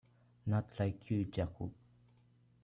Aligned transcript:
Not 0.47 0.65
like 0.79 1.11
you, 1.11 1.25
Jakub. 1.27 1.69